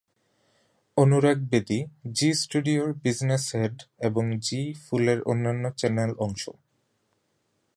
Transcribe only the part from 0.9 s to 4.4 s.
অনুরাগ বেদী জি স্টুডিওর business head এবং